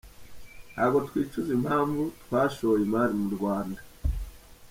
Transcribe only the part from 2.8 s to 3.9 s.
imari mu Rwanda.